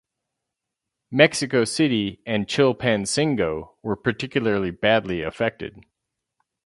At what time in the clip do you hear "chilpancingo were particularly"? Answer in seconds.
2.47-4.71